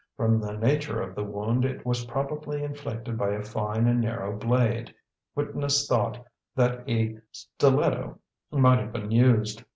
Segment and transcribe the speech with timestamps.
[0.17, 4.35] From the nature of the wound, it was probably inflicted by a fine and narrow
[4.35, 4.91] blade
[5.35, 8.17] witness thought that a stiletto
[8.51, 9.63] might have been used.